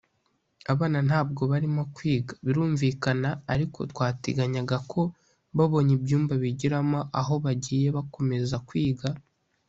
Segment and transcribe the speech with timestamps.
[0.73, 5.01] Abana ntabwo barimo kwiga birumvikana ariko twateganyaga ko
[5.57, 9.09] babonye ibyumba bigiramo aho bagiye bakomeza kwiga”